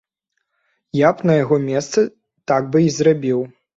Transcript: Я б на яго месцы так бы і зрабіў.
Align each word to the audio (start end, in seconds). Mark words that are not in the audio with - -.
Я 0.99 1.11
б 1.19 1.27
на 1.31 1.35
яго 1.43 1.59
месцы 1.67 2.05
так 2.53 2.63
бы 2.73 2.83
і 2.89 2.93
зрабіў. 2.97 3.39